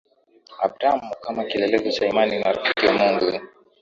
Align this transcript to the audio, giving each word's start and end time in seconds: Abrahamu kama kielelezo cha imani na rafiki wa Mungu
Abrahamu 0.65 1.13
kama 1.23 1.43
kielelezo 1.43 1.91
cha 1.91 2.05
imani 2.05 2.39
na 2.39 2.51
rafiki 2.51 2.85
wa 2.85 2.93
Mungu 2.93 3.39